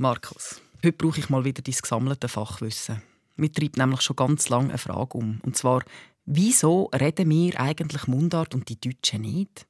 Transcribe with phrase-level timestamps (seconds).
[0.00, 3.02] Markus, heute brauche ich mal wieder dein gesammelte Fachwissen.
[3.36, 5.42] Mir treibt nämlich schon ganz lange eine Frage um.
[5.42, 5.82] Und zwar,
[6.24, 9.66] wieso reden wir eigentlich Mundart und die Deutschen nicht?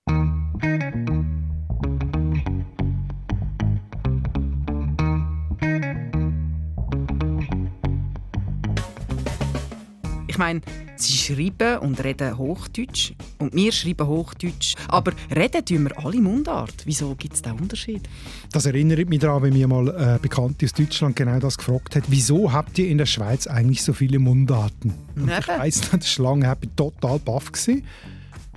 [10.40, 10.60] Meine,
[10.96, 14.74] sie schreiben und reden Hochdeutsch und wir schreiben Hochdeutsch.
[14.88, 16.74] Aber reden tun wir alle Mundart.
[16.84, 18.08] Wieso gibt es diesen Unterschied?
[18.50, 22.04] Das erinnert mich daran, wenn mir mal eine Bekannte aus Deutschland genau das gefragt hat.
[22.08, 24.94] Wieso habt ihr in der Schweiz eigentlich so viele Mundarten?
[25.14, 27.52] Und ich weiss noch, das war lange, total baff.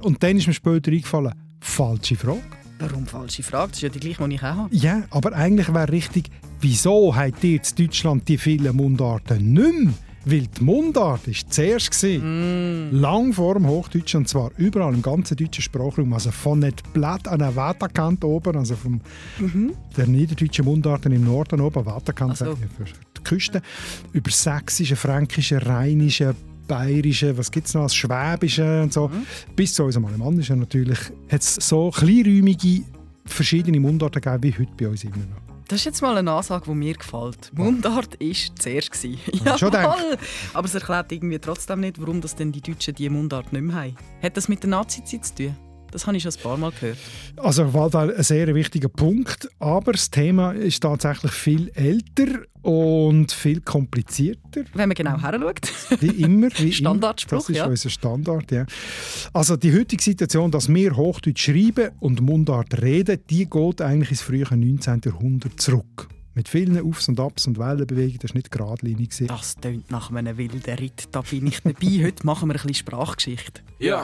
[0.01, 2.41] Und dann ist mir später eingefallen, falsche Frage.
[2.79, 3.69] Warum falsche Frage?
[3.69, 4.75] Das ist ja die gleiche, die ich auch habe.
[4.75, 9.93] Ja, aber eigentlich wäre richtig, wieso habt ihr in Deutschland die vielen Mundarten nicht mehr?
[10.25, 12.03] Weil die Mundart war zuerst.
[12.03, 12.89] Mm.
[12.91, 16.13] Lang vor dem Hochdeutschen, und zwar überall im ganzen deutschen Sprachraum.
[16.13, 19.01] Also von nicht Blatt an der Wetterkant oben, also von
[19.39, 19.73] mhm.
[19.97, 22.55] der niederdeutschen Mundarten im Norden oben, Wetterkant so.
[22.55, 23.61] für die Küste,
[24.13, 26.35] über sächsische, fränkische, rheinische,
[26.67, 29.25] bayerische, was gibt es noch, als schwäbische und so, mhm.
[29.55, 32.83] bis zu unserem alemannischen natürlich, hat es so kleinräumige
[33.25, 35.52] verschiedene Mundarten gegeben wie heute bei uns immer noch.
[35.67, 37.51] Das ist jetzt mal eine Ansage, die mir gefällt.
[37.53, 39.05] Mundart war zuerst.
[39.45, 43.53] Ja, schon Aber es erklärt irgendwie trotzdem nicht, warum das denn die Deutschen diese Mundart
[43.53, 43.95] nicht mehr haben.
[44.21, 45.55] Hat das mit der Nazizeit zu tun?
[45.91, 46.97] Das habe ich schon ein paar Mal gehört.
[47.37, 53.61] Also Waldal, ein sehr wichtiger Punkt, aber das Thema ist tatsächlich viel älter und viel
[53.61, 54.63] komplizierter.
[54.73, 55.39] Wenn man genau her
[55.99, 56.47] Wie immer.
[56.57, 57.65] Wie Standardspruch, Das ist ja.
[57.65, 58.65] unser Standard, ja.
[59.33, 64.21] Also die heutige Situation, dass wir Hochdeutsch schreiben und Mundart reden, die geht eigentlich ins
[64.21, 65.01] frühe 19.
[65.05, 66.07] Jahrhundert zurück.
[66.35, 69.09] Mit vielen Aufs und Abs und Wellenbewegungen, das war nicht geradlinig.
[69.27, 71.09] Das tönt nach einem wilden Ritt.
[71.11, 72.03] Da bin ich dabei.
[72.03, 73.61] Heute machen wir ein bisschen Sprachgeschichte.
[73.77, 74.03] Ja.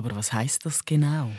[0.00, 1.30] Aber was heißt das genau?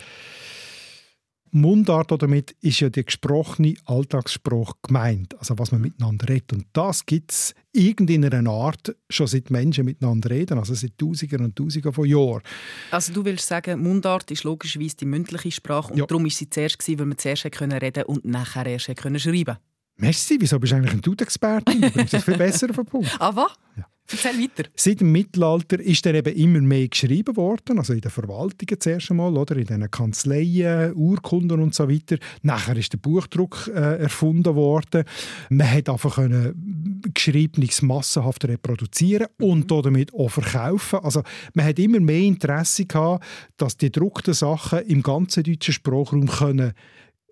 [1.49, 6.53] Mundart damit ist ja der gesprochene Alltagssprache gemeint, also was man miteinander redet.
[6.53, 11.45] Und das gibt es in einer Art schon seit Menschen miteinander reden, also seit Tausenden
[11.45, 12.43] und Tausenden von Jahren.
[12.91, 16.05] Also du willst sagen, Mundart ist logischerweise die mündliche Sprache und ja.
[16.05, 19.57] darum war sie zuerst, gewesen, weil man zuerst reden konnte und nachher erst schreiben konnte.
[19.97, 21.81] Merci, wieso bist du eigentlich ein Dud-Expertin?
[21.81, 23.17] Du bist das viel besser auf den Punkt.
[23.19, 23.51] Ah, was?
[23.75, 23.85] Ja.
[24.11, 24.69] Erzähl weiter.
[24.75, 29.11] Seit dem Mittelalter ist er eben immer mehr geschrieben worden, also in den Verwaltungen zuerst
[29.11, 32.17] einmal, oder in den Kanzleien, Urkunden und so weiter.
[32.41, 35.03] Nachher ist der Buchdruck äh, erfunden worden.
[35.49, 39.81] Man hat einfach können Geschriebenes massenhaft reproduzieren und mhm.
[39.81, 40.99] damit auch verkaufen.
[40.99, 41.23] Also
[41.53, 43.25] man hat immer mehr Interesse gehabt,
[43.57, 46.73] dass die gedruckten Sachen im ganzen deutschen Sprachraum können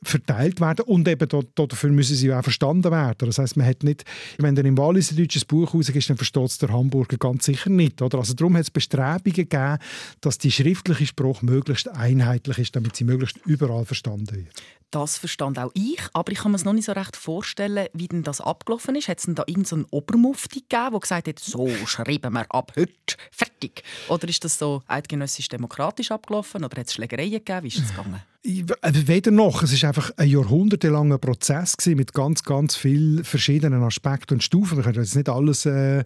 [0.03, 3.15] verteilt werden und eben dafür müssen sie auch verstanden werden.
[3.19, 4.05] Das heißt, man hat nicht,
[4.37, 7.69] wenn dann im Wallis ein deutsches Buch rausgeht, dann versteht es der Hamburger ganz sicher
[7.69, 8.01] nicht.
[8.01, 8.19] Oder?
[8.19, 9.77] Also darum hat es Bestrebungen gegeben,
[10.21, 14.63] dass die schriftliche Sprache möglichst einheitlich ist, damit sie möglichst überall verstanden wird.
[14.91, 18.07] Das verstand auch ich, aber ich kann mir es noch nicht so recht vorstellen, wie
[18.07, 19.07] denn das abgelaufen ist.
[19.07, 23.15] Hat es da irgendeinen so Obermufti gegeben, der gesagt hat, so schreiben wir ab heute,
[23.31, 23.83] fertig?
[24.07, 27.63] Oder ist das so eidgenössisch demokratisch abgelaufen oder hat es Schlägereien gegeben?
[27.63, 28.19] Wie ist es gegangen?
[28.43, 28.63] Äh,
[29.07, 29.63] weder noch.
[29.63, 34.77] Es war einfach ein jahrhundertelanger Prozess mit ganz, ganz vielen verschiedenen Aspekten und Stufen.
[34.77, 36.05] Wir können jetzt nicht alles äh,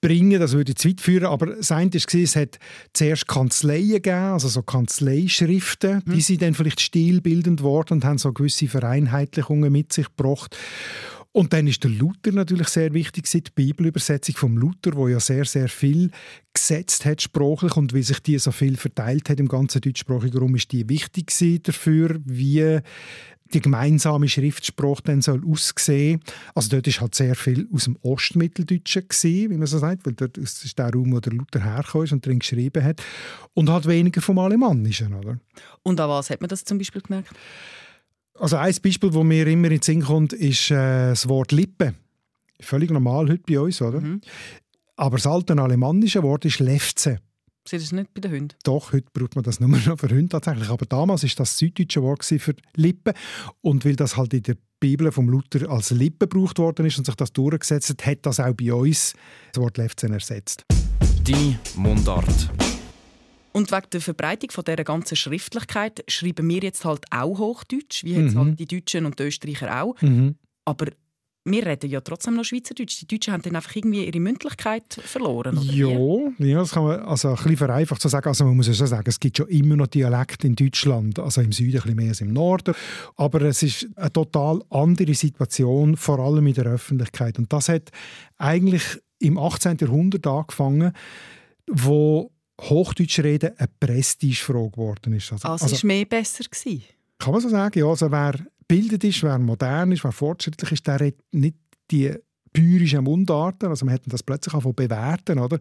[0.00, 1.26] bringen, das würde zu weit führen.
[1.26, 2.58] Aber das eine war, es hat
[2.92, 6.02] zuerst Kanzleien gegeben, also so Kanzleischriften.
[6.04, 6.12] Mhm.
[6.12, 10.56] Die sind dann vielleicht stilbildend worden und haben so gewisse Vereinheitlichungen mit sich gebracht.
[11.32, 15.46] Und dann ist der Luther natürlich sehr wichtig, die Bibelübersetzung vom Luther, wo ja sehr,
[15.46, 16.10] sehr viel
[16.52, 20.54] gesetzt hat sprachlich und wie sich die so viel verteilt hat im ganzen deutschsprachigen Raum,
[20.56, 21.32] ist die wichtig
[21.62, 22.80] dafür, wie
[23.54, 26.20] die gemeinsame Schriftsprache dann soll aussehen.
[26.54, 30.14] Also dort ist halt sehr viel aus dem Ostmitteldeutschen gewesen, wie man so sagt, weil
[30.14, 33.02] dort ist der Raum, wo der Luther hergekommen ist und drin geschrieben hat
[33.54, 35.38] und halt weniger vom Alemannischen, oder?
[35.82, 37.30] Und an was hat man das zum Beispiel gemerkt?
[38.38, 41.94] Also ein Beispiel, das mir immer in den Sinn kommt, ist äh, das Wort Lippe.
[42.60, 44.00] Völlig normal heute bei uns, oder?
[44.00, 44.20] Mhm.
[44.96, 47.18] Aber das alte alemannische Wort ist Lefze.
[47.68, 48.54] Sie das nicht bei den Hunden?
[48.64, 50.68] Doch, heute braucht man das nur noch für Hunde tatsächlich.
[50.68, 53.14] Aber damals war das süddeutsche Wort für Lippen.
[53.60, 57.04] Und weil das halt in der Bibel vom Luther als Lippe gebraucht worden ist und
[57.04, 59.14] sich das durchgesetzt hat, hat das auch bei uns
[59.52, 60.64] das Wort Lefzen ersetzt.
[61.24, 62.50] Die Mundart.
[63.52, 68.14] Und wegen der Verbreitung von dieser ganzen Schriftlichkeit schreiben wir jetzt halt auch Hochdeutsch, wie
[68.14, 68.38] jetzt mhm.
[68.38, 70.00] halt die Deutschen und die Österreicher auch.
[70.00, 70.36] Mhm.
[70.64, 70.86] Aber
[71.44, 73.00] wir reden ja trotzdem noch Schweizerdeutsch.
[73.00, 75.88] Die Deutschen haben dann einfach irgendwie ihre Mündlichkeit verloren, oder Ja,
[76.38, 78.28] ja, das kann man also ein bisschen vereinfacht so sagen.
[78.28, 81.40] Also man muss ja schon sagen, es gibt schon immer noch Dialekte in Deutschland, also
[81.40, 82.74] im Süden ein bisschen mehr als im Norden.
[83.16, 87.38] Aber es ist eine total andere Situation, vor allem in der Öffentlichkeit.
[87.38, 87.90] Und das hat
[88.38, 88.84] eigentlich
[89.18, 89.78] im 18.
[89.80, 90.92] Jahrhundert angefangen,
[91.66, 95.32] wo Hochdeutsch reden eine Prestigefrage geworden ist.
[95.32, 96.84] Also, also, also ist mehr besser gewesen?
[97.18, 97.86] Kann man so sagen, ja.
[97.86, 98.34] Also wer
[98.68, 101.56] gebildet ist, wer modern ist, wer fortschrittlich ist, der hat nicht
[101.90, 102.14] die
[102.52, 105.58] bäuerischen Mundarten, also man hätte das plötzlich auch bewerten, oder?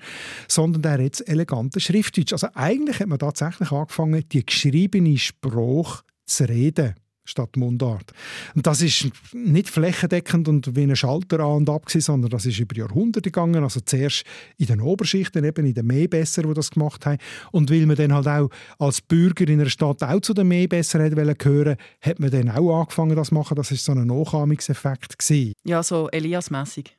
[0.47, 2.33] sondern der hat jetzt elegante Schriftdeutsch.
[2.33, 8.12] Also eigentlich hat man tatsächlich angefangen, die geschriebene Sprache zu reden statt Mundart.
[8.56, 12.45] Und das ist nicht flächendeckend und wie ein Schalter an und ab gewesen, sondern das
[12.45, 13.63] ist über Jahrhunderte gegangen.
[13.63, 14.23] Also zuerst
[14.57, 17.18] in den Oberschichten, eben in den Mehlbesser, die das gemacht haben.
[17.51, 21.01] Und weil man dann halt auch als Bürger in einer Stadt auch zu den Mehlbesser
[21.09, 23.56] gehören hat man dann auch angefangen, das zu machen.
[23.56, 25.53] Das ist so ein Nachahmungseffekt gewesen.
[25.63, 26.95] Ja, so Elias-mässig.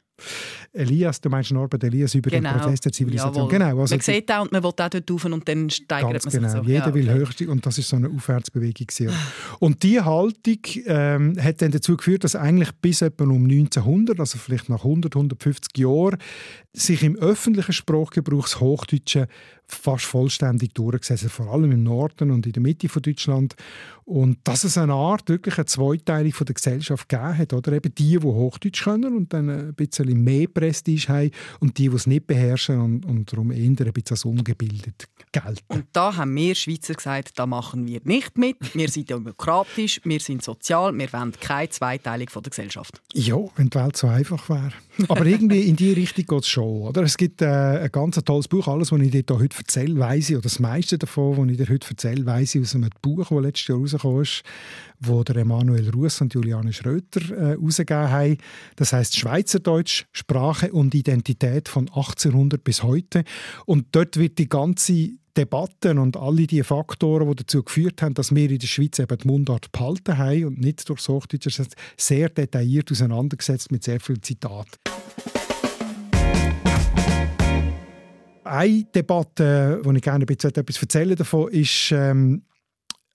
[0.72, 2.52] Elias, du meinst Norbert Elias über genau.
[2.52, 3.48] den Prozess der Zivilisation.
[3.48, 6.32] Genau, also man sieht auch und man will auch dort rauf und dann steigert man
[6.32, 6.48] genau.
[6.48, 6.64] sich so.
[6.64, 7.18] Jeder ja, will okay.
[7.18, 8.86] höchste und das ist so eine Aufwärtsbewegung.
[9.58, 14.38] und diese Haltung ähm, hat dann dazu geführt, dass eigentlich bis etwa um 1900, also
[14.38, 16.16] vielleicht nach 100, 150 Jahren,
[16.72, 19.28] sich im öffentlichen Sprachgebrauch das Hochdeutsche
[19.74, 23.54] fast vollständig durchgesetzt, vor allem im Norden und in der Mitte von Deutschland.
[24.04, 27.52] Und dass es eine Art, wirklich eine Zweiteilung von der Gesellschaft gegeben hat.
[27.52, 31.30] Oder eben die, die Hochdeutsch können und dann ein bisschen mehr Prestige haben
[31.60, 35.60] und die, die es nicht beherrschen und, und darum eher ein bisschen als ungebildet gelten.
[35.68, 38.56] Und da haben wir Schweizer gesagt, da machen wir nicht mit.
[38.74, 43.00] Wir sind demokratisch, wir sind sozial, wir wollen keine Zweiteilung von der Gesellschaft.
[43.14, 44.72] Ja, wenn die Welt so einfach wäre.
[45.08, 46.82] Aber irgendwie in diese Richtung geht es schon.
[46.82, 47.02] Oder?
[47.02, 50.36] Es gibt äh, ein ganz tolles Buch, alles, was ich dir heute erzähle, weiss ich,
[50.36, 53.42] oder das meiste davon, was ich dir heute erzähle, weiss ich aus einem Buch, das
[53.42, 54.42] letztes Jahr rausgekommen ist,
[55.00, 57.56] wo der Emanuel Russ und Juliane Schröter äh,
[57.88, 58.38] haben.
[58.76, 63.24] Das heißt Schweizerdeutsch, Sprache und Identität von 1800 bis heute.
[63.66, 68.34] Und dort wird die ganze Debatten und alle die Faktoren, die dazu geführt haben, dass
[68.34, 71.60] wir in der Schweiz eben die Mundart behalten haben und nicht durch Hochdeutsch,
[71.96, 74.78] sehr detailliert auseinandergesetzt mit sehr vielen Zitaten.
[78.52, 82.42] Eine Debatte, wo ich gerne ein bisschen etwas erzählen davon, ist ähm,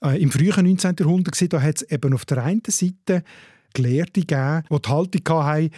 [0.03, 0.95] äh, im frühen 19.
[0.99, 1.53] Jahrhundert.
[1.53, 3.23] Da hat es eben auf der einen Seite
[3.71, 5.69] Gelehrte gegeben, die die Haltung hatten,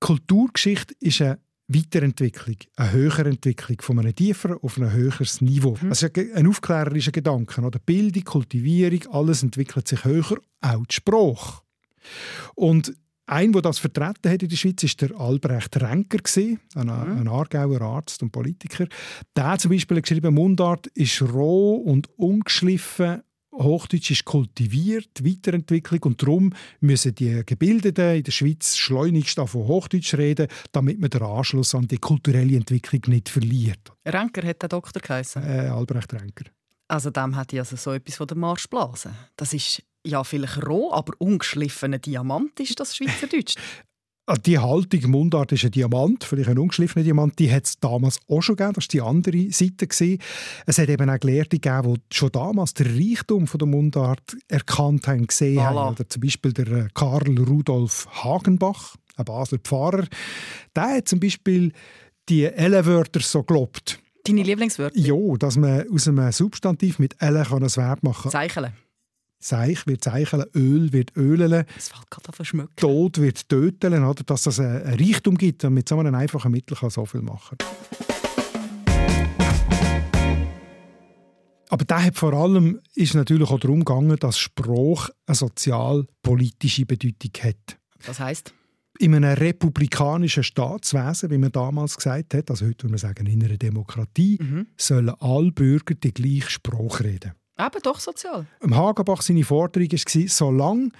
[0.00, 1.38] Kulturgeschichte ist eine
[1.68, 5.78] Weiterentwicklung, eine höhere Entwicklung von einem tieferen auf ein höheres Niveau.
[5.80, 5.90] Mhm.
[5.90, 7.62] Also ein aufklärerischer Gedanke.
[7.62, 11.62] Oder Bildung, Kultivierung, alles entwickelt sich höher, auch die Sprache.
[12.56, 12.92] Und
[13.26, 16.90] ein, der das vertreten hat in der Schweiz, ist der Albrecht Renker, ein, mhm.
[16.90, 18.86] ein Aargauer Arzt und Politiker.
[19.36, 23.22] Der zum Beispiel hat geschrieben, Mundart ist roh und ungeschliffen
[23.54, 30.14] Hochdeutsch ist kultiviert, Weiterentwicklung und darum müssen die Gebildeten in der Schweiz schleunigst von Hochdeutsch
[30.14, 33.92] reden, damit man den Anschluss an die kulturelle Entwicklung nicht verliert.
[34.06, 35.42] Renker hat der Doktor geheißen?
[35.42, 36.46] Äh, Albrecht Renker.
[36.88, 39.14] Also dem hat also so etwas von der Marschblase.
[39.36, 43.54] Das ist ja vielleicht roh, aber ungeschliffener Diamant ist das Schweizerdeutsch.
[44.24, 48.20] Ah, die Haltung Mundart ist ein Diamant, vielleicht ein ungeschliffener Diamant, die hat es damals
[48.28, 49.88] auch schon gegeben, das war die andere Seite.
[49.88, 50.18] Gewesen.
[50.64, 55.08] Es hat eben auch Gelehrte gegeben, die schon damals den Reichtum von der Mundart erkannt
[55.08, 55.64] haben, gesehen voilà.
[55.64, 55.94] haben.
[55.96, 60.06] Oder zum Beispiel der äh, Karl Rudolf Hagenbach, ein Basler Pfarrer,
[60.76, 61.72] der hat zum Beispiel
[62.28, 63.98] die L-Wörter so gelobt.
[64.24, 64.96] Deine Lieblingswörter?
[64.96, 68.30] Ja, dass man aus einem Substantiv mit L ein Verb machen kann.
[68.30, 68.72] Zeichnen.
[69.44, 71.64] Seich wird zeicheln, Öl wird ölen.
[71.76, 72.76] Es fällt gerade verschmücken.
[72.76, 74.22] Tod wird töteln, oder?
[74.22, 77.58] dass es ein Reichtum gibt und mit so einem einfachen Mittel kann so viel machen.
[81.68, 87.32] Aber da hat vor allem ist natürlich auch darum gegangen, dass Spruch eine sozialpolitische Bedeutung
[87.42, 87.78] hat.
[88.06, 88.54] Das heißt?
[88.98, 93.42] In einem republikanischen Staatswesen, wie man damals gesagt hat, also heute würde man sagen, in
[93.42, 94.66] einer Demokratie, mhm.
[94.76, 97.32] sollen alle Bürger die gleiche Sprache reden.
[97.58, 98.46] Eben doch sozial.
[98.60, 100.90] Im Hagenbach seine Forderung war, solange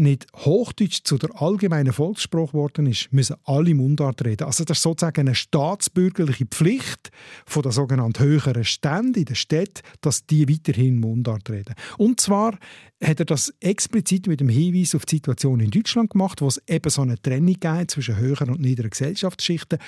[0.00, 4.44] nicht Hochdeutsch zu der allgemeinen Volkssprache geworden ist, müssen alle Mundart reden.
[4.44, 7.10] Also das ist sozusagen eine staatsbürgerliche Pflicht
[7.44, 11.74] von der sogenannten höheren Stände in der Stadt, dass die weiterhin Mundart reden.
[11.98, 12.58] Und zwar
[13.02, 16.60] hat er das explizit mit dem Hinweis auf die Situation in Deutschland gemacht, wo es
[16.66, 19.78] eben so eine Trennung zwischen höheren und niederen Gesellschaftsschichten,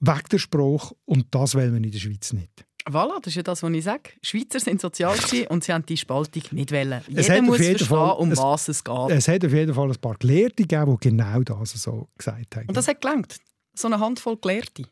[0.00, 2.66] weg der Sprache und das wollen wir in der Schweiz nicht.
[2.88, 4.10] Voilà, das ist ja das, was ich sage.
[4.22, 5.16] Schweizer sind sozial
[5.48, 7.00] und sie haben die Spaltung nicht wollen.
[7.08, 9.10] Jeder muss verstehen, Fall, um es, was es geht.
[9.10, 12.66] Es hat auf jeden Fall ein paar Gelehrte gegeben, die genau das so gesagt haben.
[12.68, 13.36] Und das hat gelangt?
[13.74, 14.84] So eine Handvoll Gelehrte?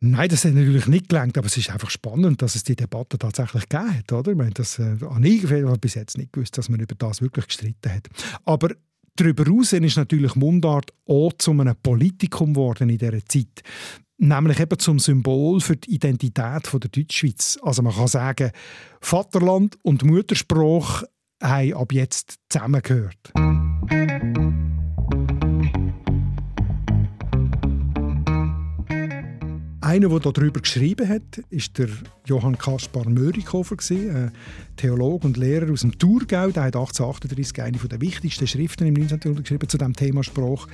[0.00, 3.18] Nein, das hat natürlich nicht gelangt, aber es ist einfach spannend, dass es die Debatte
[3.18, 4.12] tatsächlich gegeben hat.
[4.12, 4.32] Oder?
[4.32, 7.46] Ich meine, das äh, habe ich bis jetzt nicht gewusst, dass man über das wirklich
[7.46, 8.08] gestritten hat.
[8.44, 8.70] Aber
[9.16, 13.62] Darüber hinaus ist natürlich Mundart auch zu einem Politikum geworden in dieser Zeit.
[14.24, 17.58] Nämlich eben zum Symbol für die Identität der Deutschschweiz.
[17.60, 18.52] Also man kann sagen,
[19.00, 21.08] Vaterland und Muttersprache
[21.42, 23.32] haben ab jetzt zusammengehört.
[29.80, 31.88] Einer, der darüber geschrieben hat, ist der
[32.26, 34.30] Johann Kaspar Mörikofer, ein
[34.76, 36.50] Theologe und Lehrer aus dem Thurgau.
[36.50, 39.18] Der hat 1838 eine der wichtigsten Schriften im 19.
[39.18, 40.70] Jahrhundert geschrieben zu dem Thema Sprache.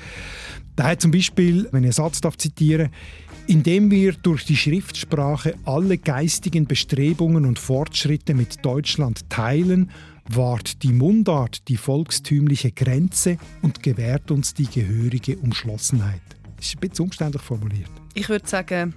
[0.76, 5.55] Der hat zum Beispiel, wenn ich einen Satz zitieren darf, indem wir durch die Schriftsprache
[5.64, 9.90] alle geistigen Bestrebungen und Fortschritte mit Deutschland teilen,
[10.28, 16.21] wahrt die Mundart die volkstümliche Grenze und gewährt uns die gehörige Umschlossenheit.
[16.57, 17.90] Das ist ein bisschen umständlich formuliert.
[18.12, 18.95] Ich würde sagen,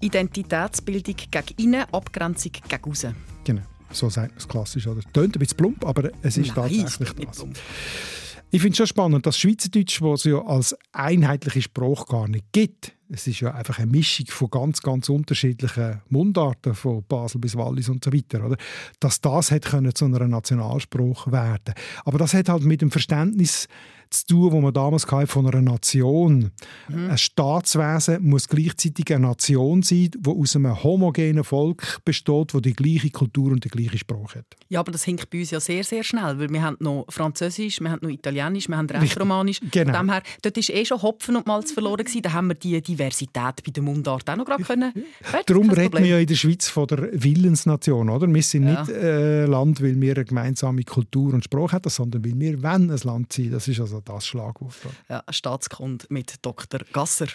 [0.00, 3.14] Identitätsbildung gegen innen, Abgrenzung gegen außen.
[3.44, 3.62] Genau,
[3.92, 4.88] so sagt man es klassisch.
[4.88, 5.02] Oder?
[5.12, 7.46] Tönt ein bisschen plump, aber es ist Nein, tatsächlich das.
[8.50, 12.46] Ich finde es schon spannend, dass Schweizerdeutsch, das es ja als einheitliche Sprache gar nicht
[12.52, 17.56] gibt, es ist ja einfach eine Mischung von ganz, ganz unterschiedlichen Mundarten, von Basel bis
[17.56, 18.56] Wallis und so weiter, oder?
[19.00, 23.68] dass das hat können zu einer Nationalsprache werden Aber das hat halt mit dem Verständnis
[24.10, 26.50] zu tun, wo man damals hatte, von einer Nation.
[26.88, 27.10] Mhm.
[27.10, 32.74] Ein Staatswesen muss gleichzeitig eine Nation sein, die aus einem homogenen Volk besteht, das die
[32.74, 34.46] gleiche Kultur und die gleiche Sprache hat.
[34.68, 37.80] Ja, aber das hinkt bei uns ja sehr, sehr schnell, weil wir haben noch Französisch,
[37.80, 39.60] wir haben noch Italienisch, wir haben Rätoromanisch.
[39.70, 39.92] Genau.
[39.92, 42.04] Von dem her, dort ist eh schon Hopfen und Malz verloren.
[42.22, 44.92] Da haben wir die Diversität bei der Mundart auch noch gerade können.
[45.46, 48.32] Darum reden wir ja in der Schweiz von der Willensnation, oder?
[48.32, 48.80] Wir sind ja.
[48.82, 52.62] nicht ein äh, Land, weil wir eine gemeinsame Kultur und Sprache haben, sondern weil wir
[52.62, 53.52] wenn ein Land sind.
[53.52, 54.74] Das ist also das Schlagwort.
[55.08, 56.80] Ja, Staatskund mit Dr.
[56.92, 57.26] Gasser.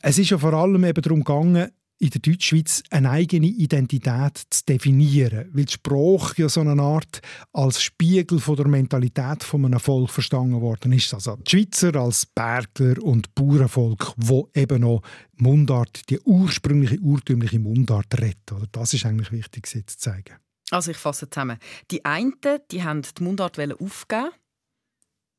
[0.00, 4.64] Es ist ja vor allem eben darum gegangen, in der Deutschschweiz eine eigene Identität zu
[4.66, 7.20] definieren, weil die Sprache ja so eine Art
[7.52, 11.12] als Spiegel von der Mentalität von einem Volk verstanden worden ist.
[11.12, 15.02] Also die Schweizer als Bergler und Bauernvolk, wo eben noch
[15.36, 18.68] Mundart, die ursprüngliche, urtümliche Mundart redet.
[18.72, 20.36] Das ist eigentlich wichtig, zu zeigen.
[20.70, 21.58] Also ich fasse zusammen.
[21.90, 22.34] Die einen
[22.70, 24.30] die haben die Mundart aufgeben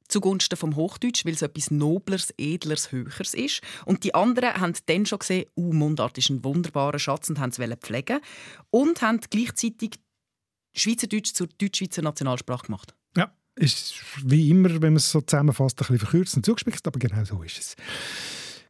[0.10, 3.62] zugunsten vom Hochdeutsch, weil es etwas Nobleres, Edleres, Höheres ist.
[3.86, 7.52] Und die anderen haben dann schon gesehen, uh, Mundart ist ein wunderbarer Schatz und haben
[7.52, 8.20] es pflegen
[8.72, 9.92] und haben gleichzeitig
[10.76, 12.96] Schweizerdeutsch zur Deutschschweizer Nationalsprache gemacht.
[13.16, 17.00] Ja, ist wie immer, wenn man es so zusammenfasst, ein bisschen verkürzt und zugespitzt, aber
[17.00, 17.76] genau so ist es.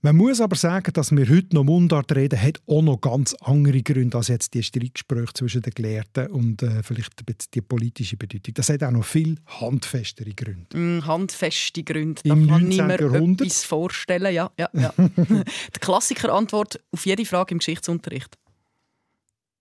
[0.01, 3.81] Man muss aber sagen, dass wir heute noch Mundart reden, hat auch noch ganz andere
[3.83, 7.11] Gründe als jetzt die Streitgespräche zwischen den Gelehrten und äh, vielleicht
[7.53, 8.53] die politische Bedeutung.
[8.53, 10.77] Das hat auch noch viel handfestere Gründe.
[10.77, 13.47] Mm, handfeste Gründe, da Im kann Jahrhundert.
[13.47, 14.33] etwas vorstellen.
[14.33, 14.93] Ja, ja, ja.
[14.97, 18.37] die Klassikerantwort auf jede Frage im Geschichtsunterricht.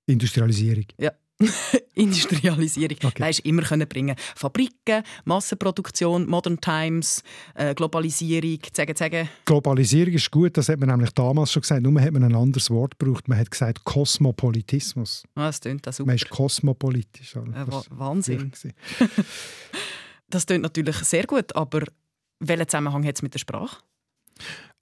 [0.07, 0.87] Industrialisierung.
[1.01, 1.13] Ja.
[1.95, 2.97] Industrialisierung.
[3.03, 3.15] Okay.
[3.19, 4.17] Nein, immer können bringen.
[4.35, 7.23] Fabriken, Massenproduktion, Modern Times,
[7.55, 9.29] äh, Globalisierung, sagen, sagen.
[9.45, 11.83] Globalisierung ist gut, das hat man nämlich damals schon gesagt.
[11.83, 13.29] Nur hat man ein anderes Wort gebraucht.
[13.29, 15.25] Man hat gesagt Kosmopolitismus.
[15.35, 16.09] Ah, das klingt das super.
[16.09, 17.37] Man ist kosmopolitisch.
[17.37, 18.53] Also äh, Wahnsinn.
[20.31, 21.85] das klingt natürlich sehr gut, aber
[22.41, 23.77] welchen Zusammenhang hat es mit der Sprache?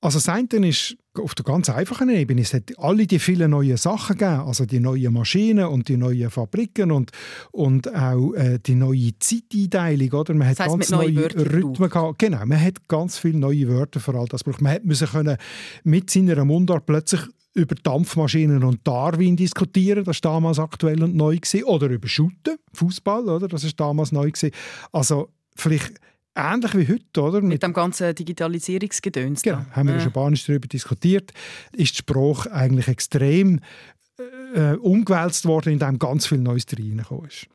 [0.01, 2.43] Also das eine ist auf der ganz einfachen Ebene.
[2.43, 6.31] Es hat alle die vielen neuen Sachen gegeben, also die neuen Maschinen und die neuen
[6.31, 7.11] Fabriken und,
[7.51, 10.13] und auch äh, die neue Zeiteinteilung.
[10.13, 10.35] Oder?
[10.35, 12.19] Man das hat ganz neue, Rhythmen gehabt.
[12.19, 14.61] Genau, man hat ganz viele neue Wörter für all das gebraucht.
[14.61, 15.39] Man musste können
[15.85, 17.23] mit seiner Mundart plötzlich
[17.55, 21.65] über Dampfmaschinen und Darwin diskutieren, das war damals aktuell und neu gewesen.
[21.65, 23.49] oder über Shooten, Fußball, oder?
[23.49, 24.51] Das ist damals neu gewesen.
[24.93, 25.95] Also vielleicht
[26.37, 27.41] ähnlich wie heute, oder?
[27.41, 29.43] Mit, Mit dem ganzen Digitalisierungsgedöns.
[29.43, 30.01] Genau, haben wir ja.
[30.01, 31.33] schon banisch darüber diskutiert.
[31.73, 33.61] Ist die Sprache eigentlich extrem
[34.55, 37.47] äh, umgewälzt worden, indem ganz viel Neues reingekommen ist.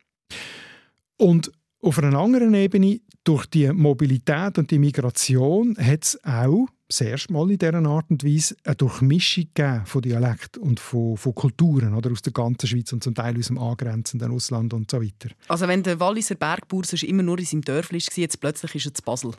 [1.16, 7.00] Und auf einer anderen Ebene, durch die Mobilität und die Migration, hat es auch das
[7.00, 11.34] erste Mal in dieser Art und Weise eine Durchmischung gegeben von Dialekt und von, von
[11.34, 15.00] Kulturen oder, aus der ganzen Schweiz und zum Teil aus dem angrenzenden Ausland und so
[15.02, 15.30] weiter.
[15.48, 18.94] Also wenn der Walliser Bergbauer immer nur in seinem Dörfli war, jetzt plötzlich ist er
[18.94, 19.32] zu Basel.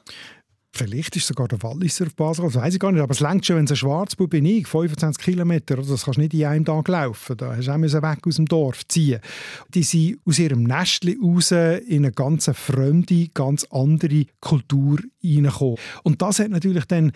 [0.75, 3.01] Vielleicht ist sogar der Walliser auf Basel, das weiß ich gar nicht.
[3.01, 6.21] Aber es längt schon, wenn es ein Schwarzbub bin ich, 25 Kilometer, das kannst du
[6.21, 7.37] nicht in einem Tag laufen.
[7.37, 9.19] Da hast du auch weg aus dem Dorf ziehen.
[9.69, 15.77] Die sind aus ihrem Nestchen raus in eine ganz fremde, ganz andere Kultur reingekommen.
[16.01, 17.11] Und das hat natürlich dann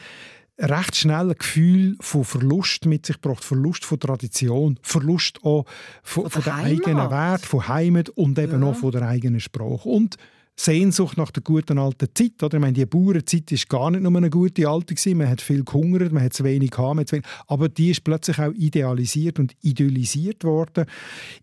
[0.60, 3.44] recht schnell ein Gefühl von Verlust mit sich gebracht.
[3.44, 5.66] Verlust von Tradition, Verlust auch
[6.04, 8.68] von, von, von der eigenen Wert, von Heimat und eben ja.
[8.68, 9.90] auch von der eigenen Sprache.
[9.90, 10.18] Und
[10.60, 12.42] Sehnsucht nach der guten alten Zeit.
[12.42, 12.56] Oder?
[12.58, 14.96] Ich meine, die Bauernzeit war gar nicht nur eine gute alte.
[14.96, 15.18] Gewesen.
[15.18, 16.88] Man hat viel gehungert, man hat zu wenig gehabt.
[17.12, 20.86] Wenig, aber die ist plötzlich auch idealisiert und idyllisiert worden.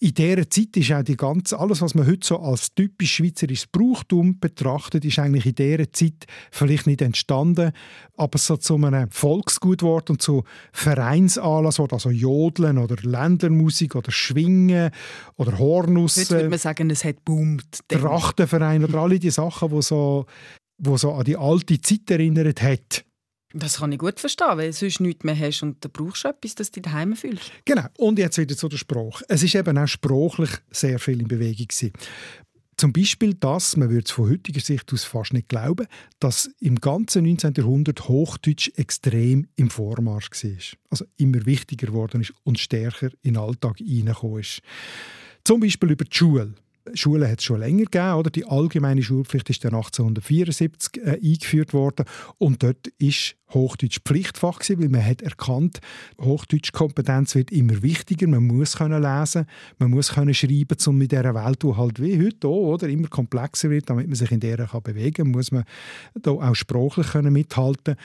[0.01, 3.67] In dieser Zeit ist auch die ganze, alles, was man heute so als typisch schweizerisches
[3.67, 7.73] Brauchtum betrachtet, ist eigentlich in dieser Zeit vielleicht nicht entstanden,
[8.17, 14.91] aber so zu einem Volksgut geworden und zu Vereinsanlass, also Jodeln oder Ländlermusik oder Schwingen
[15.37, 16.17] oder Hornus.
[16.17, 17.81] Heute würde man sagen, es hat boomt.
[17.89, 20.27] Trachtenverein oder alle die Sachen, die so,
[20.79, 23.05] wo so an die alte Zeit erinnert hat.
[23.57, 26.29] Das kann ich gut verstehen, weil du sonst nichts mehr hast und dann brauchst du
[26.29, 27.53] etwas, dass du dich daheim fühlst.
[27.65, 27.87] Genau.
[27.99, 29.25] Und jetzt wieder zu der Sprache.
[29.29, 31.93] Es ist eben auch sprachlich sehr viel in Bewegung gewesen.
[32.77, 35.87] Zum Beispiel das, man würde es von heutiger Sicht aus fast nicht glauben,
[36.19, 37.55] dass im ganzen 19.
[37.57, 40.79] Jahrhundert Hochdeutsch extrem im Vormarsch war.
[40.91, 44.61] Also immer wichtiger geworden ist und stärker in den Alltag hineingekommen ist.
[45.45, 46.55] Zum Beispiel über die Schule.
[46.93, 48.15] Schulen hat es schon länger gegeben.
[48.15, 48.31] Oder?
[48.31, 52.05] Die allgemeine Schulpflicht ist dann 1874 äh, eingeführt worden.
[52.39, 55.79] Und dort ist Hochdeutsch Pflichtfach gewesen, weil man hat erkannt,
[56.21, 58.27] Hochdeutschkompetenz wird immer wichtiger.
[58.27, 59.47] Man muss können lesen,
[59.79, 63.09] man muss können schreiben, um mit dieser Welt, die halt wie heute auch, oder immer
[63.09, 65.65] komplexer wird, damit man sich in der kann bewegen, muss man
[66.21, 67.97] da auch sprachlich können mithalten.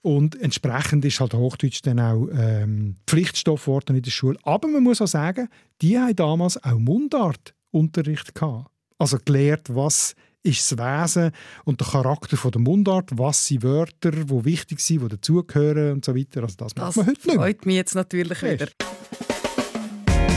[0.00, 4.38] Und entsprechend ist halt Hochdeutsch dann auch ähm, Pflichtstoff geworden in der Schule.
[4.42, 5.48] Aber man muss auch sagen,
[5.80, 8.70] die haben damals auch Mundart Unterricht gehabt.
[8.98, 10.14] Also gelehrt, was
[10.44, 11.32] ist das Wesen
[11.64, 16.04] und der Charakter von der Mundart, was sind Wörter, die wichtig sind, die dazugehören und
[16.04, 16.42] so weiter.
[16.42, 18.68] Also das, das macht man heute nicht freut mich jetzt natürlich wieder.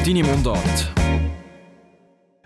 [0.06, 0.94] Deine Mundart.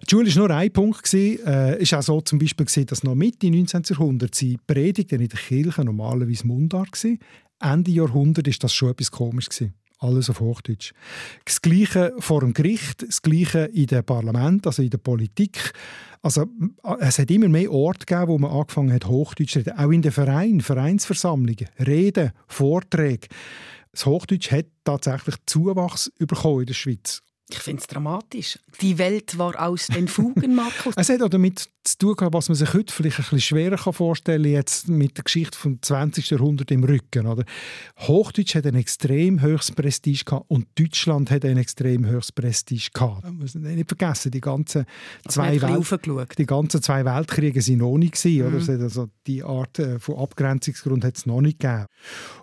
[0.03, 1.05] Die Schule war nur ein Punkt.
[1.05, 3.83] Es äh, ist auch so zum Beispiel, dass noch Mitte 19.
[3.89, 7.19] Jahrhundert die Predigten in der Kirche normalerweise Mundart waren.
[7.61, 9.47] Ende Jahrhundert war das schon etwas komisch.
[9.47, 9.75] Gewesen.
[10.01, 10.93] Alles auf Hochdeutsch.
[11.45, 15.73] Das Gleiche vor dem Gericht, das Gleiche in dem Parlament, also in der Politik.
[16.23, 16.47] Also,
[16.99, 19.77] es hat immer mehr Orte gegeben, wo man angefangen hat, Hochdeutsch zu reden.
[19.77, 23.27] Auch in den Vereinen, Vereinsversammlungen, Reden, Vorträge.
[23.91, 27.21] Das Hochdeutsch hat tatsächlich Zuwachs bekommen in der Schweiz.
[27.53, 28.59] Ich finde es dramatisch.
[28.81, 30.93] Die Welt war aus den Fugen, Markus.
[30.97, 34.43] es hat auch damit zu tun was man sich heute vielleicht ein bisschen schwerer vorstellen
[34.43, 36.29] kann, jetzt mit der Geschichte vom 20.
[36.29, 37.25] Jahrhundert im Rücken.
[37.25, 37.43] Oder?
[37.99, 43.23] Hochdeutsch hat ein extrem hohes Prestige gehabt und Deutschland hat ein extrem hohes Prestige gehabt.
[43.23, 44.85] Das muss man nicht vergessen, die ganzen,
[45.27, 48.11] zwei, Welt, die ganzen zwei Weltkriege waren noch nicht.
[48.11, 48.61] Gewesen, mhm.
[48.61, 48.83] oder?
[48.83, 51.85] Also die Art äh, von Abgrenzungsgrund hat es noch nicht gegeben.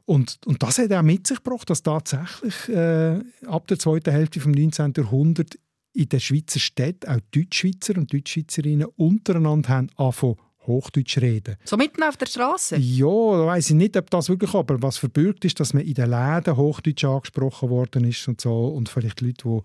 [0.05, 4.41] Und, und das hat auch mit sich gebracht, dass tatsächlich äh, ab der zweiten Hälfte
[4.41, 4.95] des 19.
[4.99, 5.59] Jahrhunderts
[5.95, 11.57] in den Schweizer Städten auch Deutschschweizer und Deutschschweizerinnen untereinander haben angefangen, Hochdeutsch reden.
[11.65, 12.77] So mitten auf der Straße?
[12.77, 15.95] Ja, da weiß ich nicht, ob das wirklich, aber was verbürgt ist, dass man in
[15.95, 19.61] den Läden Hochdeutsch angesprochen worden ist und so und vielleicht Leute, die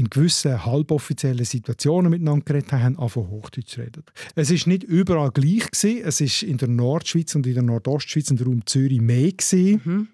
[0.00, 4.04] in gewissen halboffiziellen Situationen miteinander geredet haben, anfangen Hochdeutsch reden.
[4.34, 6.02] Es ist nicht überall gleich gewesen.
[6.04, 9.80] Es ist in der Nordschweiz und in der Nordostschweiz und Raum Zürich mehr gewesen.
[9.82, 10.08] Mhm.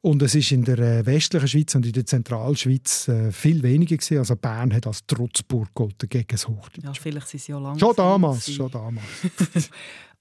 [0.00, 3.96] Und es ist in der äh, westlichen Schweiz und in der Zentralschweiz äh, viel weniger
[3.96, 4.18] gewesen.
[4.18, 6.84] Also Bern hat als Trutzburg gegen das Hochdeutsch.
[6.84, 7.78] Ja, vielleicht sind sie ja lange.
[7.78, 9.06] Schon damals, schon damals.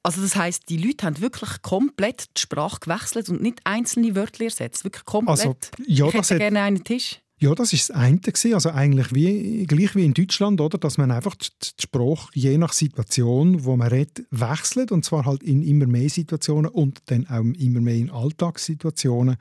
[0.04, 4.44] also das heißt, die Leute haben wirklich komplett die Sprache gewechselt und nicht einzelne Wörter
[4.44, 4.84] ersetzt.
[4.84, 5.40] Wirklich komplett.
[5.40, 5.56] Also,
[5.88, 7.22] ja, ich hätte gerne einen Tisch.
[7.42, 8.20] Ja, das ist das eine.
[8.54, 10.78] Also eigentlich wie, gleich wie in Deutschland, oder?
[10.78, 14.92] dass man einfach die Sprache je nach Situation, wo man redet, wechselt.
[14.92, 19.38] Und zwar halt in immer mehr Situationen und dann auch immer mehr in Alltagssituationen.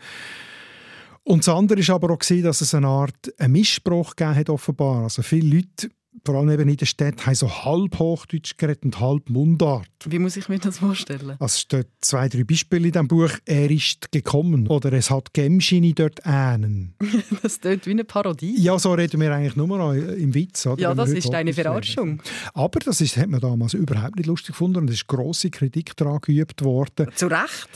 [1.25, 5.03] Und das andere ist aber auch, dass es eine Art Missspruch gegeben hat, offenbar.
[5.03, 5.91] Also viele Leute
[6.25, 9.89] vor allem eben in der Stadt, haben so halb Hochdeutsch geredet und halb Mundart.
[10.05, 11.31] Wie muss ich mir das vorstellen?
[11.33, 13.31] Also es stehen zwei, drei Beispiele in diesem Buch.
[13.45, 16.95] «Er ist gekommen» oder «Es hat Gemschini dort einen».
[17.43, 18.61] das klingt wie eine Parodie.
[18.61, 20.67] Ja, so reden wir eigentlich nur noch im Witz.
[20.67, 20.81] Oder?
[20.81, 22.23] Ja, das ist eine Verarschung.
[22.55, 25.97] Aber das ist, hat man damals überhaupt nicht lustig gefunden und es ist grosse Kritik
[25.97, 27.09] daran geübt worden.
[27.15, 27.69] Zu Recht?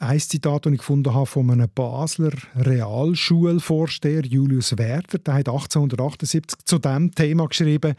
[0.00, 6.64] Ein Zitat, das ich gefunden habe von einem Basler Realschulvorsteher Julius Werder, der hat 1878
[6.64, 7.94] zu dem Thema geschrieben,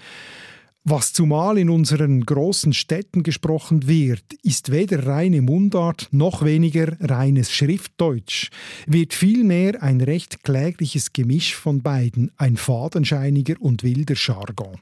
[0.84, 7.52] was zumal in unseren großen Städten gesprochen wird, ist weder reine Mundart noch weniger reines
[7.52, 8.50] Schriftdeutsch,
[8.88, 14.80] wird vielmehr ein recht klägliches Gemisch von beiden, ein fadenscheiniger und wilder Jargon.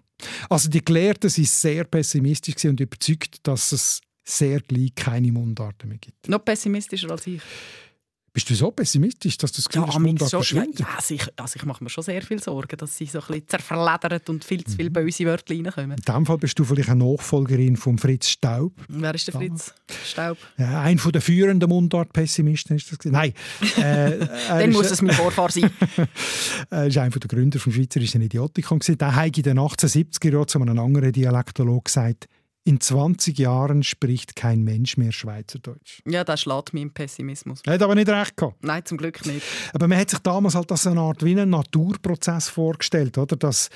[0.49, 5.97] Also die Gelehrten sind sehr pessimistisch und überzeugt, dass es sehr gleich keine Mundarten mehr
[5.97, 6.27] gibt.
[6.27, 7.41] Noch pessimistischer als ich.
[8.31, 10.79] Bist du so pessimistisch, dass du das Gefühl ja, hast, Mundart schon, verschwindet?
[10.79, 13.25] Ja, also ich, also ich mache mir schon sehr viel Sorgen, dass sie so ein
[13.27, 14.93] bisschen zerfledert und viel zu viele mhm.
[14.93, 15.97] böse Wörter reinkommen.
[15.97, 18.73] In diesem Fall bist du vielleicht eine Nachfolgerin von Fritz Staub.
[18.87, 19.73] Wer ist der Fritz
[20.05, 20.37] Staub?
[20.57, 23.11] Ja, ein von der führenden Mundart-Pessimisten ist das.
[23.11, 23.33] Nein.
[23.77, 25.71] Äh, Dann muss es mein Vorfahr sein.
[26.69, 28.79] er ist einer der Gründer des Schweizerischen Idiotikon.
[28.79, 32.27] Der hat in den 1870er Jahren zu einem anderen Dialektolog gesagt,
[32.65, 36.01] in 20 Jahren spricht kein Mensch mehr Schweizerdeutsch.
[36.05, 37.61] Ja, das schlägt im Pessimismus.
[37.65, 38.63] Hat aber nicht recht gehabt.
[38.63, 39.45] Nein, zum Glück nicht.
[39.73, 43.37] Aber man hat sich damals halt als eine Art wie einen Naturprozess vorgestellt, oder?
[43.37, 43.69] dass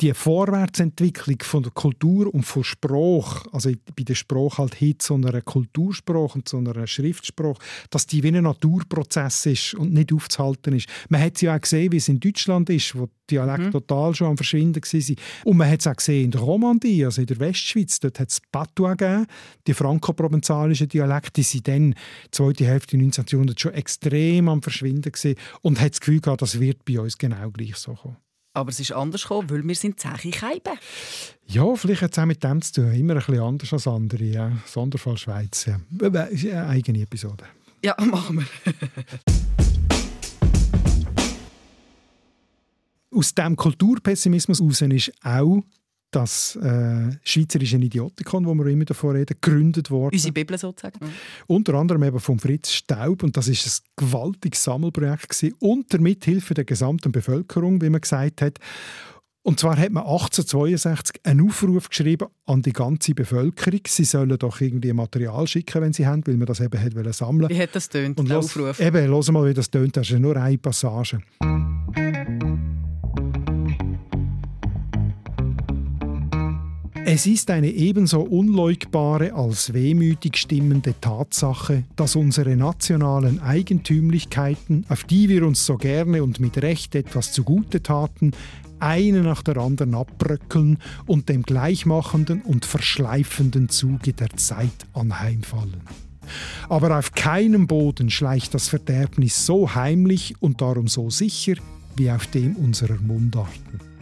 [0.00, 5.14] die Vorwärtsentwicklung von der Kultur und von Spruch, also bei der Spruch halt hin zu
[5.14, 7.58] einer Kulturspruch und zu einer Schriftspruch,
[7.90, 10.88] dass die wie ein Naturprozess ist und nicht aufzuhalten ist.
[11.08, 13.72] Man hat ja auch gesehen, wie es in Deutschland ist, wo die Dialekte mhm.
[13.72, 15.16] total schon am Verschwinden waren.
[15.44, 18.33] Und man hat es auch gesehen in der Romandie, also in der Westschweiz, dort hat
[18.34, 19.26] es Patois gegeben,
[19.66, 21.94] die franco-provenzalischen Dialekte, die sind dann,
[22.30, 23.24] zweite Hälfte des 19.
[23.28, 27.18] Jahrhunderts, schon extrem am Verschwinden gewesen und hat das Gefühl gehabt, das wird bei uns
[27.18, 28.16] genau gleich so kommen.
[28.56, 30.78] Aber es ist anders gekommen, weil wir sind Zeche Keiben.
[31.46, 32.94] Ja, vielleicht hat es auch mit dem zu tun.
[32.94, 34.24] Immer ein bisschen anders als andere.
[34.24, 34.52] Ja.
[34.64, 35.66] Sonderfall Schweiz.
[35.66, 35.80] Ja.
[35.90, 37.44] Das ist eine eigene Episode.
[37.84, 38.46] Ja, machen wir.
[43.10, 45.62] Aus diesem Kulturpessimismus heraus ist auch
[46.14, 50.14] das äh, Schweizerische Idiotikon, wo wir immer davon reden, gegründet worden.
[50.14, 50.98] Unsere Bibel sozusagen.
[51.00, 51.10] Mhm.
[51.46, 56.54] Unter anderem eben von Fritz Staub und das ist ein gewaltiges Sammelprojekt gewesen, unter Mithilfe
[56.54, 58.58] der gesamten Bevölkerung, wie man gesagt hat.
[59.46, 63.80] Und zwar hat man 1862 einen Aufruf geschrieben an die ganze Bevölkerung.
[63.86, 67.50] Sie sollen doch irgendwie Material schicken, wenn sie haben, weil man das eben hat sammeln
[67.50, 68.80] Wie hat das tönt, der Aufruf?
[68.80, 69.98] Eben, hören mal, wie das tönt.
[69.98, 71.18] Das ist nur eine Passage.
[77.06, 85.28] Es ist eine ebenso unleugbare als wehmütig stimmende Tatsache, dass unsere nationalen Eigentümlichkeiten, auf die
[85.28, 88.32] wir uns so gerne und mit Recht etwas zugute taten,
[88.80, 95.82] eine nach der anderen abbröckeln und dem gleichmachenden und verschleifenden Zuge der Zeit anheimfallen.
[96.70, 101.56] Aber auf keinem Boden schleicht das Verderbnis so heimlich und darum so sicher
[101.96, 103.93] wie auf dem unserer Mundarten.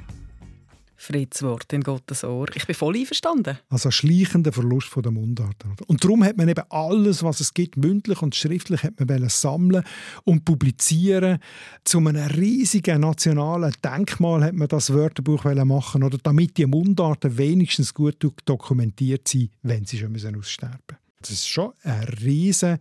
[1.02, 2.46] Fritz Wort in Gottes Ohr.
[2.54, 3.58] Ich bin voll einverstanden.
[3.68, 5.56] Also schleichender Verlust von der Mundart.
[5.88, 9.82] Und darum hat man eben alles, was es gibt, mündlich und schriftlich, hat man sammeln
[10.22, 11.38] und publizieren.
[11.82, 17.92] Zu einem riesigen nationalen Denkmal hat man das Wörterbuch machen oder damit die Mundarten wenigstens
[17.92, 21.01] gut dokumentiert sind, wenn sie schon aussterben müssen.
[21.22, 22.78] Das ist schon eine riesige,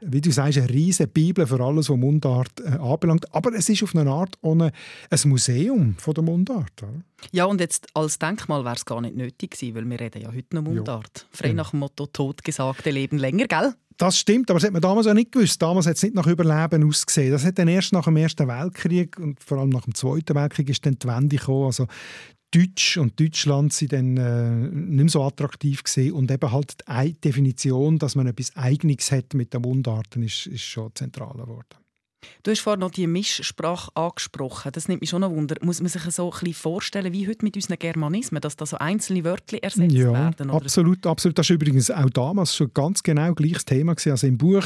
[0.00, 3.32] wie du sagst, eine riesige Bibel für alles, was Mundart äh, anbelangt.
[3.34, 4.72] Aber es ist auf eine Art ohne
[5.10, 6.82] ein Museum von der Mundart.
[6.82, 7.02] Oder?
[7.32, 10.28] Ja, und jetzt als Denkmal wäre es gar nicht nötig gewesen, weil wir reden ja
[10.28, 11.26] heute noch Mundart.
[11.32, 11.38] Ja.
[11.38, 13.74] Frei nach dem Motto «Totgesagte leben länger», gell?
[13.96, 15.62] Das stimmt, aber das hat man damals auch nicht gewusst.
[15.62, 17.30] Damals hat es nicht nach Überleben ausgesehen.
[17.30, 20.68] Das hat dann erst nach dem Ersten Weltkrieg und vor allem nach dem Zweiten Weltkrieg
[20.68, 21.66] ist dann die Wende gekommen.
[21.66, 21.86] Also
[22.54, 27.20] Deutsch und Deutschland sind dann äh, nicht mehr so attraktiv gesehen und eben halt die
[27.20, 31.84] Definition, dass man etwas Eigenes hat mit den Mundarten, ist, ist schon zentral geworden.
[32.42, 34.72] Du hast vorhin noch die Mischsprache angesprochen.
[34.72, 35.56] Das nimmt mich schon ein Wunder.
[35.62, 38.78] Muss man sich so ein bisschen vorstellen, wie heute mit unseren Germanismen, dass da so
[38.78, 40.50] einzelne Wörter ersetzt ja, werden?
[40.50, 40.62] Oder?
[40.62, 41.38] Absolut, absolut.
[41.38, 43.94] Das war übrigens auch damals schon ganz genau gleiches Thema.
[43.94, 44.10] Gewesen.
[44.10, 44.64] Also im Buch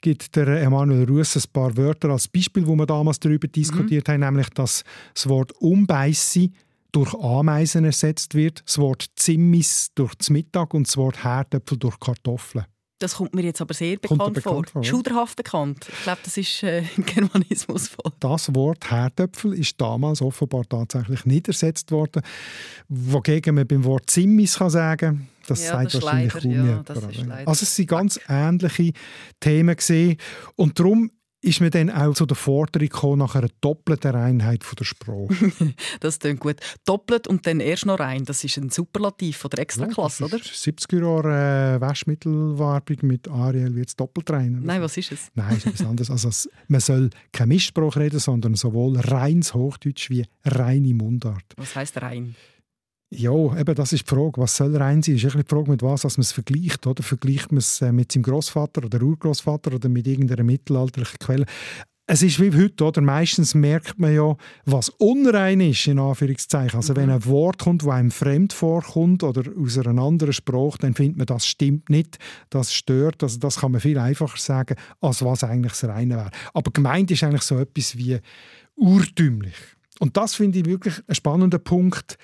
[0.00, 4.12] gibt der Emanuel Russ ein paar Wörter als Beispiel, wo wir damals darüber diskutiert mhm.
[4.12, 6.54] haben, nämlich dass das Wort «umbeissen»
[6.94, 11.98] durch Ameisen ersetzt wird, das Wort Zimmis durch das Mittag und das Wort Herdöpfel durch
[11.98, 12.66] Kartoffeln.
[13.00, 14.82] Das kommt mir jetzt aber sehr bekannt, bekannt vor.
[14.82, 15.88] vor Schuderhaft bekannt.
[15.88, 18.12] Ich glaube, das ist äh, Germanismus voll.
[18.20, 22.22] Das Wort Herdöpfel ist damals offenbar tatsächlich nicht ersetzt worden.
[22.88, 26.82] Wogegen man beim Wort Zimmis kann sagen das ja, sagt das wahrscheinlich kaum ja,
[27.44, 28.92] Also es sind ganz ähnliche
[29.40, 30.16] Themen gesehen
[30.56, 31.10] und darum
[31.44, 35.52] ist man dann auch zu der Forderung nach einer doppelten Reinheit von der Sprache.
[36.00, 36.56] das klingt gut.
[36.84, 40.38] Doppelt und dann erst noch rein, das ist ein Superlativ von der Extraklasse, ja, oder?
[40.38, 44.60] 70er Jahre äh, Waschmittelwerbung mit Ariel wird es doppelt rein.
[44.64, 45.28] Nein, was ist es?
[45.34, 46.10] Nein, ist etwas anderes.
[46.10, 51.44] Also, man soll kein Mischspruch reden, sondern sowohl reines Hochdeutsch wie reine Mundart.
[51.56, 52.34] Was heißt rein?
[53.16, 54.40] Ja, eben, das ist die Frage.
[54.40, 55.14] Was soll rein sein?
[55.14, 56.86] Ist die Frage, mit was man es vergleicht.
[56.86, 57.02] Oder?
[57.02, 61.46] Vergleicht man es äh, mit seinem Großvater oder Urgroßvater oder mit irgendeiner mittelalterlichen Quelle?
[62.06, 63.00] Es ist wie heute, oder?
[63.00, 66.76] Meistens merkt man ja, was unrein ist, in Anführungszeichen.
[66.76, 66.96] Also, mhm.
[66.98, 71.16] wenn ein Wort kommt, das einem fremd vorkommt oder aus einer anderen Sprache, dann findet
[71.16, 72.18] man, das stimmt nicht,
[72.50, 73.22] das stört.
[73.22, 76.30] Also, das kann man viel einfacher sagen, als was eigentlich das Reine wäre.
[76.52, 78.18] Aber gemeint ist eigentlich so etwas wie
[78.76, 79.56] urtümlich.
[80.00, 82.18] Und das finde ich wirklich ein spannender Punkt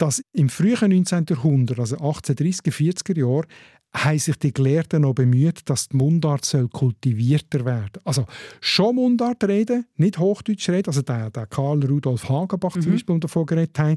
[0.00, 1.26] dass im frühen 19.
[1.28, 3.46] Jahrhundert, also 1830er, 40er Jahre,
[3.92, 8.24] haben sich die Gelehrten noch bemüht, dass die Mundart soll kultivierter werden Also
[8.60, 12.82] schon Mundart reden, nicht Hochdeutsch reden, also der, der Karl Rudolf Hagenbach mhm.
[12.82, 13.96] zum Beispiel, der davon geredet haben.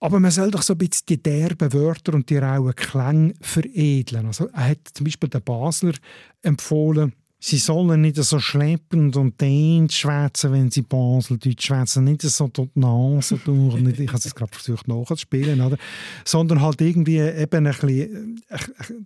[0.00, 4.26] Aber man soll doch so ein bisschen die derben Wörter und die rauen Klänge veredeln.
[4.26, 5.94] Also er hat zum Beispiel den Basler
[6.42, 7.14] empfohlen,
[7.48, 12.02] Sie sollen nicht so schleppend und dehnt schwätzen, wenn sie Baseldeutsch schwätzen.
[12.02, 13.76] Nicht so durch die Nase durch.
[13.76, 15.60] Nicht, ich habe es gerade versucht nachzuspielen.
[15.60, 15.76] Oder?
[16.24, 18.42] Sondern halt irgendwie eben ein bisschen,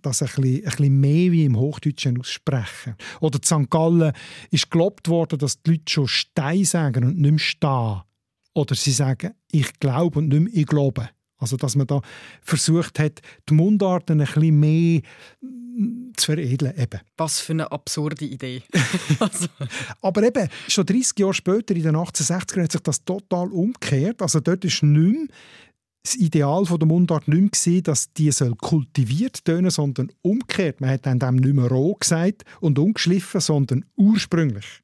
[0.01, 2.95] das ein bisschen, ein bisschen mehr wie im Hochdeutschen aussprechen.
[3.19, 3.69] Oder in St.
[3.69, 4.11] Gallen
[4.49, 8.01] ist gelobt worden, dass die Leute schon Stein sagen und nicht mehr stehen.
[8.55, 11.09] Oder sie sagen, ich glaube und nicht mehr ich glaube.
[11.37, 12.01] Also, dass man da
[12.41, 15.01] versucht hat, die Mundarten ein bisschen mehr
[16.21, 16.73] zu veredeln.
[16.77, 16.99] Eben.
[17.17, 18.63] Was für eine absurde Idee.
[19.19, 19.47] also.
[20.01, 24.21] Aber eben, schon 30 Jahre später, in den 1860ern, hat sich das total umgekehrt.
[24.21, 25.27] Also dort ist nicht mehr
[26.03, 30.81] das Ideal der Mundart nicht mehr, dass die soll kultiviert tönen, sondern umgekehrt.
[30.81, 34.81] Man hat dann dem nicht mehr roh gesagt und ungeschliffen, sondern ursprünglich.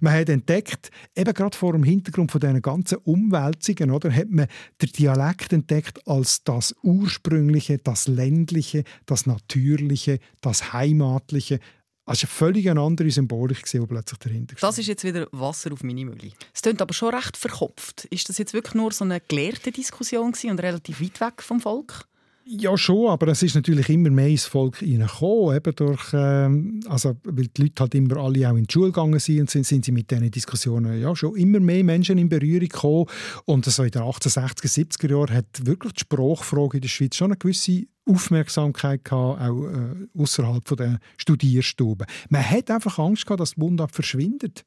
[0.00, 4.46] Man hat entdeckt, eben gerade vor dem Hintergrund von diesen ganzen Umwälzungen, oder, hat man
[4.80, 11.60] den Dialekt entdeckt als das Ursprüngliche, das Ländliche, das Natürliche, das Heimatliche.
[12.04, 16.04] Also eine völlig andere Symbolik, die plötzlich dahinter Das ist jetzt wieder Wasser auf meine
[16.04, 16.32] Mühle.
[16.52, 18.06] Es klingt aber schon recht verkopft.
[18.06, 22.08] Ist das jetzt wirklich nur so eine gelehrte Diskussion und relativ weit weg vom Volk?
[22.44, 27.16] Ja, schon, aber es ist natürlich immer mehr ins Volk hineingekommen, eben durch, ähm, also,
[27.24, 29.84] weil die Leute halt immer alle auch in die Schule gegangen sind und sind, sind
[29.84, 33.06] sie mit diesen Diskussionen ja schon immer mehr Menschen in Berührung gekommen
[33.44, 37.30] und so in den 1860er, 70er Jahren hat wirklich die Sprachfrage in der Schweiz schon
[37.30, 42.06] eine gewisse Aufmerksamkeit gehabt, auch äh, außerhalb der Studierstuben.
[42.28, 44.64] Man hat einfach Angst gehabt, dass die Mundart verschwindet.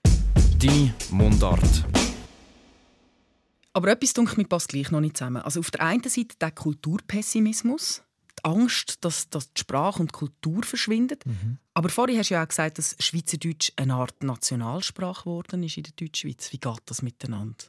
[0.62, 1.86] Die Mundart.
[3.76, 5.42] Aber etwas dunkel mit passt gleich noch nicht zusammen.
[5.42, 8.04] Also auf der einen Seite der Kulturpessimismus,
[8.40, 11.26] die Angst, dass, dass die Sprache und die Kultur verschwindet.
[11.26, 11.58] Mhm.
[11.74, 15.84] Aber vorhin hast du ja auch gesagt, dass Schweizerdeutsch eine Art Nationalsprache geworden ist in
[15.84, 16.54] der Deutschschweiz.
[16.54, 17.66] Wie geht das miteinander?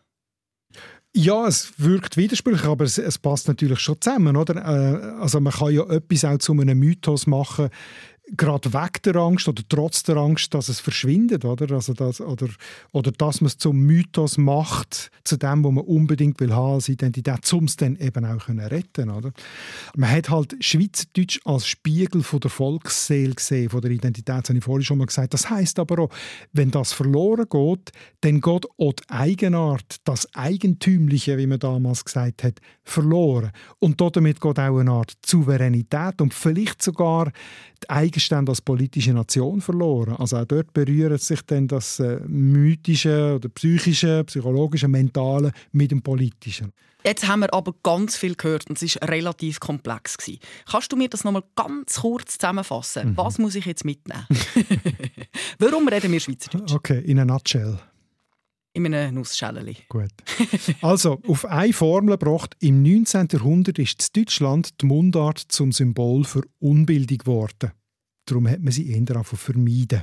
[1.13, 4.37] Ja, es wirkt widersprüchlich, aber es, es, passt natürlich schon zusammen.
[4.37, 4.57] Oder?
[4.57, 7.71] Äh, also man kann ja etwas auch zu einem Mythos machen,
[8.37, 11.75] gerade weg der Angst oder trotz der Angst, dass es verschwindet, oder?
[11.75, 12.49] Also das, oder,
[12.93, 16.89] oder dass man es zum Mythos macht, zu dem, wo man unbedingt will haben als
[16.89, 19.33] Identität, um es dann eben auch können retten, oder?
[19.95, 24.59] Man hat halt Schweizerdeutsch als Spiegel von der Volksseele gesehen, von der Identität, das habe
[24.59, 25.33] ich vorhin schon mal gesagt.
[25.35, 26.11] Das heißt aber auch,
[26.53, 32.43] wenn das verloren geht, dann geht auch die Eigenart, das Eigentümliche, wie man damals gesagt
[32.43, 33.53] hat, verloren.
[33.79, 37.31] Und damit geht auch eine Art Souveränität und vielleicht sogar
[37.83, 40.17] die Eigenstände als politische Nation verloren.
[40.17, 46.01] Also auch dort berührt sich dann das äh, mythische oder psychische, psychologische, mentale mit dem
[46.03, 46.73] politischen.
[47.05, 50.17] Jetzt haben wir aber ganz viel gehört und es war relativ komplex.
[50.17, 50.41] Gewesen.
[50.69, 53.11] Kannst du mir das nochmal ganz kurz zusammenfassen?
[53.11, 53.17] Mhm.
[53.17, 54.27] Was muss ich jetzt mitnehmen?
[55.59, 56.73] Warum reden wir Schweizerdeutsch?
[56.73, 57.79] Okay, in a nutshell.
[58.73, 59.77] In einem Nussschäleli.
[59.89, 60.11] Gut.
[60.83, 63.29] Also, auf eine Formel gebracht, im 19.
[63.33, 67.73] Jahrhundert ist in Deutschland die Mundart zum Symbol für Unbildung geworden.
[68.27, 70.03] Darum hat man sie eher vermeiden.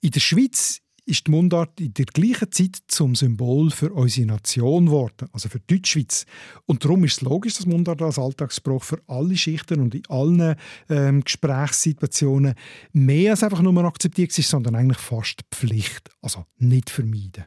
[0.00, 4.86] In der Schweiz ist die Mundart in der gleichen Zeit zum Symbol für unsere Nation
[4.86, 6.26] geworden, also für die Deutschschweiz.
[6.66, 10.56] Und darum ist es logisch, dass Mundart als Alltagsspruch für alle Schichten und in allen
[10.88, 12.54] ähm, Gesprächssituationen
[12.92, 17.44] mehr als einfach nur akzeptiert ist, sondern eigentlich fast Pflicht, also nicht vermeiden.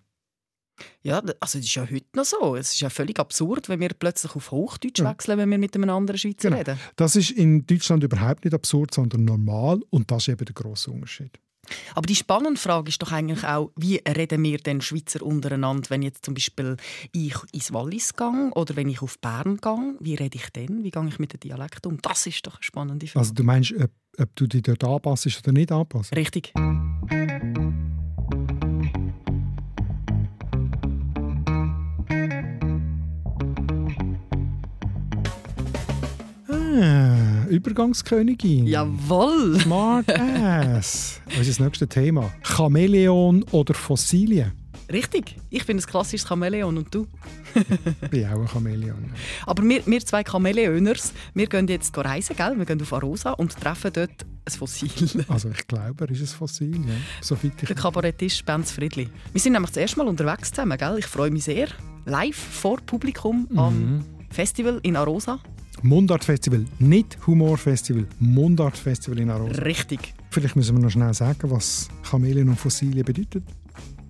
[1.04, 2.56] Ja, also das ist ja heute noch so.
[2.56, 5.90] Es ist ja völlig absurd, wenn wir plötzlich auf Hochdeutsch wechseln, wenn wir mit einem
[5.90, 6.58] anderen Schweizer genau.
[6.58, 6.80] reden.
[6.96, 10.92] Das ist in Deutschland überhaupt nicht absurd, sondern normal und das ist eben der grosse
[10.92, 11.40] Unterschied.
[11.96, 16.02] Aber die spannende Frage ist doch eigentlich auch, wie reden wir denn Schweizer untereinander, wenn
[16.02, 16.78] jetzt zum Beispiel
[17.12, 20.84] ich ins Wallis gehe oder wenn ich auf Bern gehe, wie rede ich denn?
[20.84, 22.02] Wie gehe ich mit dem Dialekt um?
[22.02, 23.20] Das ist doch eine spannende Frage.
[23.20, 26.16] Also du meinst, ob, ob du dich dort anpasst oder nicht anpasst?
[26.16, 26.54] Richtig.
[36.72, 38.68] Ah, Übergangskönigin.
[38.68, 39.60] Jawohl.
[39.60, 41.20] Smart Ass.
[41.26, 42.32] Was ist das nächste Thema?
[42.44, 44.52] Chamäleon oder Fossilien?
[44.92, 45.36] Richtig.
[45.50, 47.08] Ich bin ein klassisches Chamäleon und du?
[47.56, 49.12] ich bin auch ein Chamäleon.
[49.46, 52.56] Aber wir, wir zwei Chamäleoners, wir gehen jetzt reisen, gell?
[52.58, 54.90] Wir gehen auf Arosa und treffen dort ein Fossil.
[55.28, 56.94] also ich glaube, er ist ein Fossil, ja.
[57.22, 59.10] So ich Der Kabarettist Benz Friedli.
[59.32, 60.98] Wir sind nämlich das erste Mal unterwegs zusammen, gell?
[61.00, 61.68] Ich freue mich sehr.
[62.06, 63.60] Live vor Publikum mhm.
[63.60, 65.40] am Festival in Arosa.
[65.82, 69.62] Mundart-Festival, nicht Humor-Festival, Mundart-Festival in Arosa.
[69.62, 70.14] Richtig.
[70.30, 73.44] Vielleicht müssen wir noch schnell sagen, was Chamäleon und Fossilien bedeutet.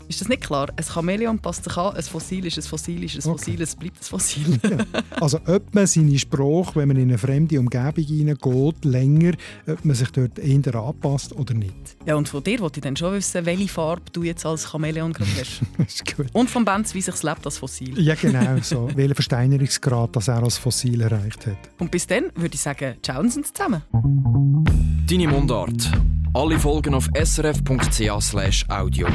[0.10, 0.70] Ist das nicht klar?
[0.76, 3.64] Ein Chamäleon passt sich an, ein Fossil ist ein Fossil, ist ein Fossil, okay.
[3.64, 4.60] es bleibt ein Fossil.
[4.64, 5.02] ja.
[5.22, 9.34] Also ob man seine Sprache, wenn man in eine fremde Umgebung hineingeht, länger,
[9.68, 11.96] ob man sich dort eher anpasst oder nicht.
[12.08, 15.14] Ja, und von dir wollte ich dann schon wissen, welche Farbe du jetzt als Chamäleon
[15.14, 15.62] gerade hast.
[15.88, 16.26] ist gut.
[16.34, 18.02] Und von Benz, wie sich es lebt als Fossil.
[18.02, 18.90] Ja, genau so.
[18.96, 21.58] welchen Versteinerungsgrad das er als Fossil erreicht hat.
[21.78, 23.84] Und bis dann würde ich sagen, ciao zusammen.
[25.08, 25.92] Deine Mundart
[26.34, 29.08] Alle Folgen auf srf.ch audio.